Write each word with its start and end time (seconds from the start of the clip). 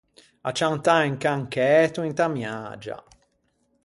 Acciantâ 0.49 0.95
un 1.09 1.15
cancæto 1.23 2.01
inta 2.09 2.25
miagia. 2.35 2.97